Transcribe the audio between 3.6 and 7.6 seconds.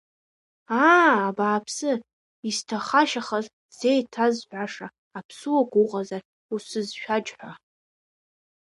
сзеиҭазҳәаша аԥсуак уҟазар усызшәаџьҳәа.